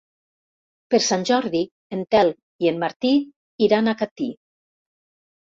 Per 0.95 0.99
Sant 1.07 1.25
Jordi 1.29 1.61
en 1.97 2.01
Telm 2.15 2.65
i 2.65 2.73
en 2.73 2.81
Martí 2.85 3.13
iran 3.69 3.93
a 3.93 3.97
Catí. 4.03 4.33